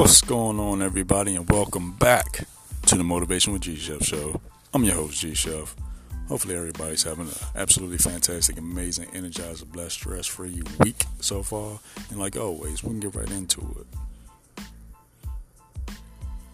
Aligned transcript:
What's 0.00 0.22
going 0.22 0.58
on, 0.58 0.80
everybody, 0.80 1.36
and 1.36 1.46
welcome 1.50 1.92
back 1.92 2.46
to 2.86 2.96
the 2.96 3.04
Motivation 3.04 3.52
with 3.52 3.60
G 3.60 3.76
Chef 3.76 4.02
show. 4.02 4.40
I'm 4.72 4.82
your 4.82 4.94
host, 4.94 5.20
G 5.20 5.34
Chef. 5.34 5.76
Hopefully, 6.26 6.56
everybody's 6.56 7.02
having 7.02 7.28
an 7.28 7.34
absolutely 7.54 7.98
fantastic, 7.98 8.56
amazing, 8.56 9.08
energized, 9.12 9.70
blessed, 9.70 9.92
stress 9.92 10.26
free 10.26 10.62
week 10.78 11.04
so 11.20 11.42
far. 11.42 11.80
And 12.08 12.18
like 12.18 12.34
always, 12.34 12.82
we 12.82 12.88
can 12.88 13.00
get 13.00 13.14
right 13.14 13.30
into 13.30 13.60
it. 13.78 14.64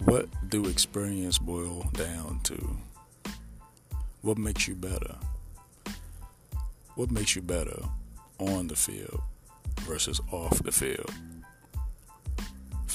What 0.01 0.27
do 0.51 0.67
experience 0.67 1.39
boil 1.39 1.89
down 1.93 2.41
to? 2.43 2.77
What 4.23 4.39
makes 4.39 4.67
you 4.67 4.75
better? 4.75 5.15
What 6.97 7.13
makes 7.13 7.37
you 7.37 7.42
better 7.42 7.81
on 8.41 8.67
the 8.67 8.75
field 8.75 9.23
versus 9.83 10.20
off 10.33 10.61
the 10.65 10.73
field? 10.73 11.12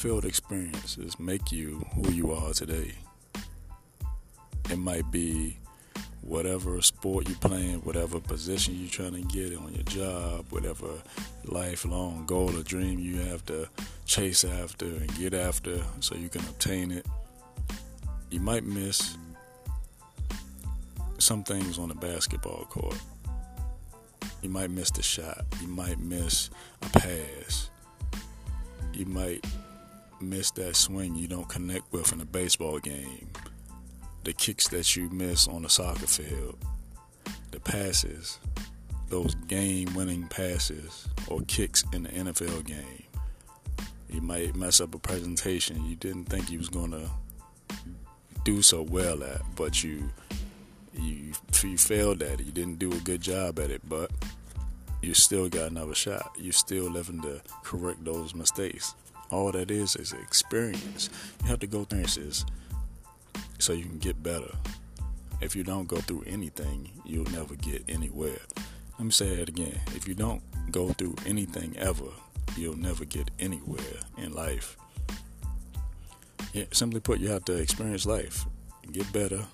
Field 0.02 0.26
experiences 0.26 1.20
make 1.20 1.52
you 1.52 1.86
who 1.94 2.12
you 2.12 2.32
are 2.32 2.54
today. 2.54 2.92
It 4.72 4.80
might 4.80 5.12
be 5.12 5.60
whatever 6.22 6.82
sport 6.82 7.30
you're 7.30 7.38
playing, 7.38 7.82
whatever 7.82 8.20
position 8.20 8.74
you're 8.80 8.90
trying 8.90 9.14
to 9.14 9.22
get 9.22 9.56
on 9.56 9.72
your 9.72 9.84
job, 9.84 10.48
whatever 10.50 10.90
lifelong 11.46 12.26
goal 12.26 12.50
or 12.58 12.64
dream 12.64 12.98
you 12.98 13.18
have 13.18 13.46
to 13.46 13.70
chase 14.08 14.44
after 14.44 14.88
and 14.88 15.16
get 15.20 15.36
after 15.36 15.80
so 16.00 16.16
you 16.16 16.30
can 16.30 16.42
obtain 16.46 16.90
it. 16.90 17.06
You 18.32 18.40
might 18.40 18.64
miss 18.64 19.20
some 21.20 21.44
things 21.44 21.78
on 21.78 21.90
the 21.90 21.96
basketball 21.96 22.66
court. 22.72 22.98
You 24.42 24.50
might 24.50 24.72
miss 24.72 24.90
the 24.90 25.04
shot. 25.04 25.46
You 25.62 25.68
might 25.68 26.00
miss 26.00 26.50
a 26.82 26.90
pass. 26.90 27.70
You 28.94 29.06
might 29.06 29.46
miss 30.22 30.52
that 30.52 30.76
swing 30.76 31.16
you 31.16 31.28
don't 31.28 31.50
connect 31.50 31.92
with 31.92 32.12
in 32.14 32.22
a 32.22 32.26
baseball 32.26 32.80
game, 32.80 33.30
the 34.24 34.34
kicks 34.34 34.68
that 34.70 34.96
you 34.96 35.10
miss 35.10 35.48
on 35.48 35.64
the 35.64 35.70
soccer 35.70 36.08
field, 36.08 36.58
the 37.52 37.60
passes, 37.60 38.40
those 39.10 39.36
game 39.48 39.94
winning 39.94 40.28
passes 40.28 41.08
or 41.28 41.42
kicks 41.42 41.84
in 41.94 42.04
the 42.04 42.10
NFL 42.10 42.66
game. 42.66 43.04
You 44.10 44.22
might 44.22 44.56
mess 44.56 44.82
up 44.82 44.96
a 44.96 45.00
presentation 45.00 45.86
you 45.86 45.96
didn't 45.96 46.26
think 46.26 46.50
you 46.50 46.60
was 46.60 46.70
to 46.70 47.10
do 48.44 48.62
so 48.62 48.82
well 48.82 49.24
at, 49.24 49.42
but 49.56 49.84
you 49.84 50.10
you 50.94 51.34
you 51.64 51.78
failed 51.78 52.22
at 52.22 52.40
it. 52.40 52.46
You 52.46 52.52
didn't 52.52 52.80
do 52.80 52.92
a 52.92 53.00
good 53.00 53.22
job 53.22 53.60
at 53.60 53.70
it, 53.70 53.82
but 53.88 54.12
you 55.02 55.14
still 55.14 55.50
got 55.50 55.72
another 55.72 55.96
shot. 55.96 56.32
You're 56.38 56.54
still 56.54 56.90
living 56.90 57.22
to 57.22 57.42
correct 57.64 58.04
those 58.04 58.36
mistakes. 58.36 58.96
All 59.32 59.52
that 59.54 59.72
is 59.72 59.96
is 59.96 60.14
experience. 60.14 61.10
You 61.42 61.48
have 61.48 61.60
to 61.60 61.68
go 61.68 61.86
through 61.86 62.02
experiences 62.02 62.46
so 63.60 63.74
you 63.74 63.86
can 63.86 64.00
get 64.00 64.22
better. 64.22 64.52
If 65.40 65.56
you 65.56 65.64
don't 65.64 65.88
go 65.88 65.98
through 65.98 66.24
anything, 66.28 66.92
you'll 67.06 67.32
never 67.32 67.56
get 67.56 67.84
anywhere. 67.88 68.40
Let 68.98 69.06
me 69.06 69.12
say 69.12 69.28
it 69.28 69.50
again. 69.50 69.80
If 69.96 70.08
you 70.08 70.14
don't 70.14 70.44
go 70.72 70.90
through 70.90 71.16
anything 71.26 71.76
ever, 71.78 72.12
you'll 72.56 72.78
never 72.78 73.06
get 73.06 73.32
anywhere 73.40 73.80
in 74.18 74.34
life. 74.34 74.78
Yeah, 76.54 76.66
simply 76.72 77.00
put, 77.00 77.20
you 77.20 77.30
have 77.30 77.46
to 77.46 77.54
experience 77.54 78.06
life, 78.06 78.46
get 78.92 79.12
better, 79.14 79.46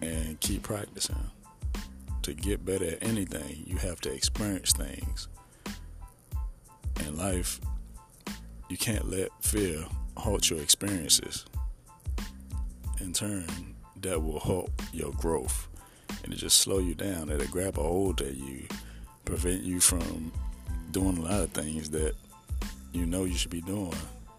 and 0.00 0.38
keep 0.40 0.62
practicing. 0.62 1.30
To 2.22 2.32
get 2.32 2.64
better 2.64 2.86
at 2.86 3.02
anything, 3.02 3.64
you 3.66 3.76
have 3.76 4.00
to 4.02 4.12
experience 4.12 4.72
things. 4.72 5.28
In 7.00 7.18
life, 7.18 7.60
you 8.74 8.78
can't 8.78 9.08
let 9.08 9.30
fear 9.40 9.84
halt 10.16 10.50
your 10.50 10.60
experiences. 10.60 11.44
In 13.00 13.12
turn, 13.12 13.46
that 14.00 14.20
will 14.20 14.40
halt 14.40 14.68
your 14.92 15.12
growth 15.12 15.68
and 16.24 16.32
it 16.32 16.38
just 16.38 16.58
slow 16.58 16.80
you 16.80 16.96
down. 16.96 17.30
It'll 17.30 17.46
grab 17.46 17.78
a 17.78 17.82
hold 17.82 18.20
of 18.20 18.34
you, 18.34 18.66
prevent 19.24 19.62
you 19.62 19.78
from 19.78 20.32
doing 20.90 21.18
a 21.18 21.20
lot 21.20 21.42
of 21.42 21.50
things 21.52 21.88
that 21.90 22.16
you 22.92 23.06
know 23.06 23.22
you 23.22 23.36
should 23.36 23.52
be 23.52 23.60
doing 23.60 23.94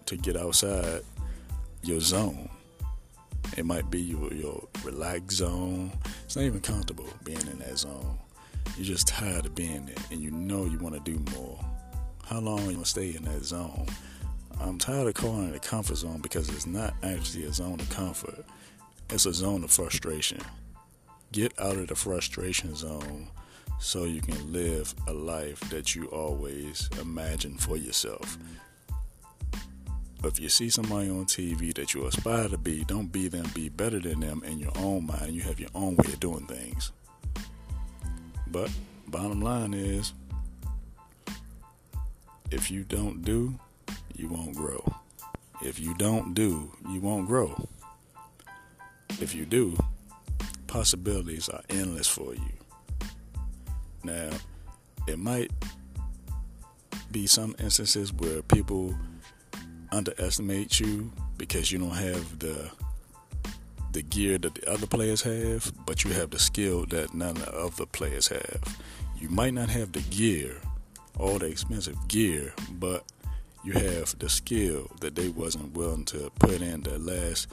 to 0.08 0.18
get 0.18 0.36
outside 0.36 1.04
your 1.82 2.02
zone. 2.02 2.50
It 3.56 3.66
might 3.66 3.90
be 3.90 4.02
your, 4.02 4.34
your 4.34 4.68
relaxed 4.84 5.38
zone. 5.38 5.94
It's 6.26 6.36
not 6.36 6.44
even 6.44 6.60
comfortable 6.60 7.08
being 7.24 7.48
in 7.48 7.60
that 7.60 7.78
zone. 7.78 8.18
You're 8.76 8.84
just 8.84 9.08
tired 9.08 9.46
of 9.46 9.56
being 9.56 9.86
there 9.86 9.96
and 10.12 10.20
you 10.20 10.32
know 10.32 10.66
you 10.66 10.78
want 10.80 10.94
to 10.96 11.10
do 11.10 11.24
more. 11.38 11.58
How 12.26 12.40
long 12.40 12.70
you 12.70 12.76
to 12.76 12.84
stay 12.84 13.16
in 13.16 13.24
that 13.24 13.46
zone? 13.46 13.88
I'm 14.60 14.78
tired 14.78 15.08
of 15.08 15.14
calling 15.14 15.50
it 15.50 15.56
a 15.56 15.60
comfort 15.60 15.98
zone 15.98 16.22
because 16.22 16.50
it's 16.50 16.66
not 16.66 16.94
actually 17.04 17.46
a 17.46 17.54
zone 17.54 17.80
of 17.80 17.90
comfort. 17.90 18.46
It's 19.10 19.26
a 19.26 19.34
zone 19.34 19.64
of 19.64 19.72
frustration. 19.72 20.42
Get 21.32 21.60
out 21.60 21.78
of 21.78 21.88
the 21.88 21.96
frustration 21.96 22.76
zone 22.76 23.28
so 23.80 24.06
you 24.06 24.22
can 24.22 24.52
live 24.52 24.96
a 25.08 25.14
life 25.14 25.60
that 25.70 25.96
you 25.96 26.06
always 26.08 26.90
imagine 27.00 27.58
for 27.58 27.78
yourself. 27.78 28.38
If 30.24 30.40
you 30.40 30.50
see 30.50 30.70
somebody 30.70 31.10
on 31.10 31.26
TV 31.26 31.74
that 31.76 31.94
you 31.94 32.08
aspire 32.08 32.50
to 32.50 32.58
be, 32.58 32.84
don't 32.84 33.12
be 33.12 33.28
them, 33.28 33.46
be 33.54 33.70
better 33.70 34.00
than 34.00 34.22
them 34.22 34.42
in 34.44 34.58
your 34.58 34.72
own 34.78 35.06
mind. 35.06 35.34
You 35.34 35.42
have 35.42 35.60
your 35.60 35.70
own 35.76 35.98
way 35.98 36.06
of 36.08 36.20
doing 36.20 36.48
things. 36.48 36.92
But 38.48 38.72
bottom 39.08 39.42
line 39.42 39.74
is 39.74 40.14
if 42.50 42.72
you 42.72 42.84
don't 42.84 43.22
do 43.24 43.60
you 44.26 44.36
won't 44.36 44.56
grow. 44.56 44.84
If 45.62 45.80
you 45.80 45.94
don't 45.96 46.34
do, 46.34 46.72
you 46.90 47.00
won't 47.00 47.28
grow. 47.28 47.68
If 49.22 49.36
you 49.36 49.46
do, 49.46 49.78
possibilities 50.66 51.48
are 51.48 51.62
endless 51.70 52.08
for 52.08 52.34
you. 52.34 52.52
Now, 54.04 54.32
it 55.08 55.20
might 55.20 55.52
be 57.12 57.28
some 57.28 57.56
instances 57.60 58.12
where 58.14 58.42
people 58.42 58.96
underestimate 59.92 60.80
you 60.80 61.12
because 61.38 61.72
you 61.72 61.78
don't 61.80 61.92
have 61.92 62.40
the 62.40 62.72
the 63.92 64.02
gear 64.02 64.38
that 64.38 64.56
the 64.56 64.70
other 64.70 64.88
players 64.88 65.22
have, 65.22 65.72
but 65.86 66.04
you 66.04 66.12
have 66.12 66.30
the 66.32 66.40
skill 66.40 66.86
that 66.88 67.14
none 67.14 67.42
of 67.44 67.78
the 67.78 67.86
players 67.86 68.28
have. 68.28 68.62
You 69.18 69.30
might 69.30 69.54
not 69.54 69.70
have 69.70 69.94
the 69.94 70.02
gear, 70.02 70.60
all 71.18 71.40
the 71.40 71.46
expensive 71.46 71.96
gear, 72.10 72.54
but 72.72 73.06
you 73.66 73.74
have 73.74 74.18
the 74.20 74.30
skill 74.30 74.90
that 75.02 75.16
they 75.16 75.30
wasn't 75.30 75.74
willing 75.74 76.06
to 76.06 76.32
put 76.40 76.62
in 76.62 76.82
the 76.82 77.00
last 77.00 77.48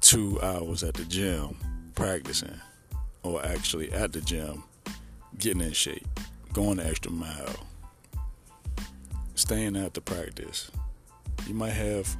two 0.00 0.40
hours 0.40 0.84
at 0.84 0.94
the 0.94 1.04
gym 1.04 1.56
practicing 1.94 2.60
or 3.24 3.44
actually 3.44 3.92
at 3.92 4.12
the 4.12 4.20
gym 4.20 4.62
getting 5.38 5.60
in 5.60 5.72
shape 5.72 6.06
going 6.52 6.76
the 6.76 6.86
extra 6.86 7.10
mile 7.10 7.66
staying 9.34 9.76
after 9.76 10.00
practice. 10.00 10.70
You 11.48 11.54
might 11.54 11.70
have 11.70 12.16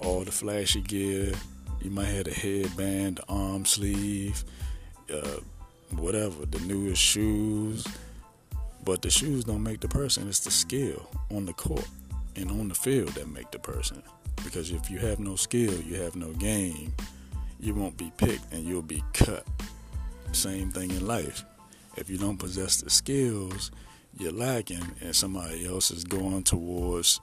all 0.00 0.24
the 0.24 0.32
flashy 0.32 0.82
gear. 0.82 1.32
You 1.80 1.90
might 1.90 2.06
have 2.06 2.24
the 2.24 2.32
headband 2.32 3.20
arm 3.28 3.64
sleeve 3.64 4.44
uh, 5.12 5.38
whatever 5.92 6.44
the 6.46 6.58
newest 6.60 7.00
shoes. 7.00 7.86
But 8.84 9.00
the 9.00 9.10
shoes 9.10 9.44
don't 9.44 9.62
make 9.62 9.80
the 9.80 9.88
person. 9.88 10.28
It's 10.28 10.40
the 10.40 10.50
skill 10.50 11.08
on 11.30 11.46
the 11.46 11.54
court 11.54 11.88
and 12.36 12.50
on 12.50 12.68
the 12.68 12.74
field 12.74 13.10
that 13.10 13.28
make 13.28 13.50
the 13.50 13.58
person. 13.58 14.02
Because 14.42 14.70
if 14.70 14.90
you 14.90 14.98
have 14.98 15.20
no 15.20 15.36
skill, 15.36 15.80
you 15.80 15.96
have 15.96 16.16
no 16.16 16.32
game, 16.32 16.92
you 17.60 17.74
won't 17.74 17.96
be 17.96 18.12
picked 18.16 18.52
and 18.52 18.64
you'll 18.64 18.82
be 18.82 19.02
cut. 19.12 19.46
Same 20.32 20.70
thing 20.70 20.90
in 20.90 21.06
life. 21.06 21.44
If 21.96 22.10
you 22.10 22.18
don't 22.18 22.38
possess 22.38 22.80
the 22.80 22.90
skills, 22.90 23.70
you're 24.18 24.32
lacking, 24.32 24.84
and 25.00 25.14
somebody 25.14 25.66
else 25.66 25.90
is 25.90 26.04
going 26.04 26.42
towards 26.44 27.20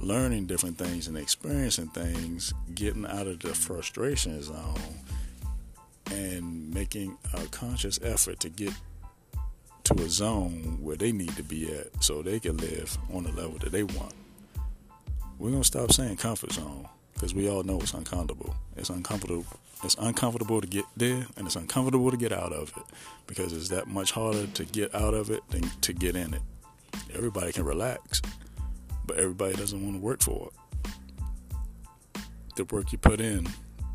learning 0.00 0.46
different 0.46 0.78
things 0.78 1.08
and 1.08 1.16
experiencing 1.16 1.88
things, 1.88 2.52
getting 2.74 3.06
out 3.06 3.26
of 3.26 3.40
the 3.40 3.54
frustration 3.54 4.42
zone, 4.42 4.74
and 6.10 6.72
making 6.72 7.16
a 7.34 7.44
conscious 7.46 7.98
effort 8.02 8.40
to 8.40 8.48
get 8.48 8.72
to 9.84 9.94
a 10.02 10.08
zone 10.08 10.78
where 10.80 10.96
they 10.96 11.12
need 11.12 11.34
to 11.36 11.42
be 11.42 11.72
at 11.72 12.02
so 12.02 12.22
they 12.22 12.40
can 12.40 12.56
live 12.56 12.96
on 13.12 13.24
the 13.24 13.32
level 13.32 13.58
that 13.58 13.70
they 13.70 13.84
want 13.84 14.14
we're 15.38 15.50
gonna 15.50 15.64
stop 15.64 15.92
saying 15.92 16.16
comfort 16.16 16.52
zone 16.52 16.88
because 17.14 17.34
we 17.34 17.48
all 17.48 17.62
know 17.62 17.80
it's 17.80 17.94
uncomfortable. 17.94 18.54
It's 18.76 18.90
uncomfortable. 18.90 19.44
It's 19.84 19.96
uncomfortable 19.98 20.60
to 20.60 20.66
get 20.66 20.84
there, 20.96 21.26
and 21.36 21.46
it's 21.46 21.56
uncomfortable 21.56 22.10
to 22.10 22.16
get 22.16 22.32
out 22.32 22.52
of 22.52 22.72
it 22.76 22.82
because 23.26 23.52
it's 23.52 23.68
that 23.68 23.86
much 23.86 24.12
harder 24.12 24.46
to 24.46 24.64
get 24.64 24.94
out 24.94 25.14
of 25.14 25.30
it 25.30 25.42
than 25.50 25.62
to 25.82 25.92
get 25.92 26.16
in 26.16 26.34
it. 26.34 26.42
Everybody 27.14 27.52
can 27.52 27.64
relax, 27.64 28.22
but 29.06 29.18
everybody 29.18 29.54
doesn't 29.54 29.82
want 29.82 29.96
to 29.96 30.00
work 30.00 30.22
for 30.22 30.48
it. 30.48 32.22
The 32.56 32.64
work 32.64 32.92
you 32.92 32.98
put 32.98 33.20
in 33.20 33.46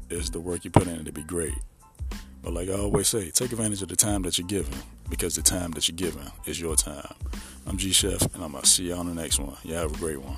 is 0.09 0.29
the 0.29 0.39
work 0.39 0.63
you 0.63 0.69
put 0.71 0.87
in 0.87 1.03
to 1.05 1.11
be 1.11 1.23
great. 1.23 1.57
But 2.43 2.53
like 2.53 2.69
I 2.69 2.73
always 2.73 3.07
say, 3.07 3.31
take 3.31 3.51
advantage 3.51 3.81
of 3.81 3.87
the 3.87 3.95
time 3.95 4.21
that 4.23 4.37
you're 4.37 4.47
given 4.47 4.73
because 5.09 5.35
the 5.35 5.41
time 5.41 5.71
that 5.71 5.87
you're 5.87 5.95
given 5.95 6.31
is 6.45 6.59
your 6.59 6.75
time. 6.75 7.13
I'm 7.65 7.77
G 7.77 7.91
Chef, 7.91 8.21
and 8.33 8.43
I'm 8.43 8.53
gonna 8.53 8.65
see 8.65 8.85
you 8.85 8.93
on 8.93 9.07
the 9.07 9.19
next 9.19 9.39
one. 9.39 9.57
You 9.63 9.73
have 9.73 9.93
a 9.93 9.97
great 9.97 10.21
one. 10.21 10.37